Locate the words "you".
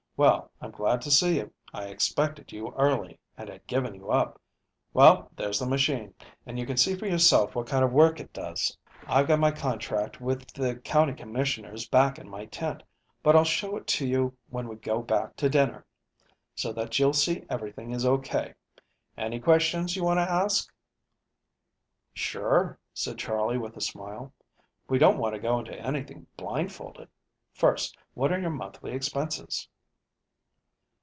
1.37-1.51, 2.51-2.73, 3.95-4.11, 6.59-6.67, 14.07-14.37, 19.95-20.03